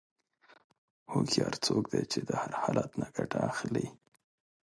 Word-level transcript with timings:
هوښیار 1.11 1.53
څوک 1.65 1.83
دی 1.91 2.03
چې 2.11 2.19
د 2.27 2.29
هر 2.41 2.51
حالت 2.61 2.91
نه 3.01 3.07
ګټه 3.15 3.39
اخلي. 3.49 3.85